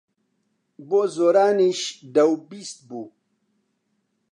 بۆ 0.87 1.01
زۆرانیش 1.15 1.81
دە 2.13 2.23
و 2.31 2.35
بیست 2.49 2.77
بوو. 2.87 3.03